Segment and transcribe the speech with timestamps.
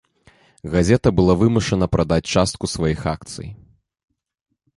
[0.75, 3.47] Газета была вымушана прадаць частку сваіх акцый.